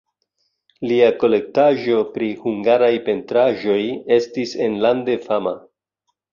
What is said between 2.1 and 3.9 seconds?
pri hungaraj pentraĵoj